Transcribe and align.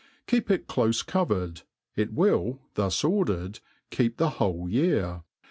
Keep 0.25 0.49
it 0.49 0.67
clofe 0.67 1.05
covered; 1.05 1.61
it 1.95 2.11
will, 2.11 2.59
thus 2.73 3.03
ordered, 3.03 3.59
keep 3.91 4.17
the 4.17 4.29
whole 4.31 4.67
year. 4.67 5.21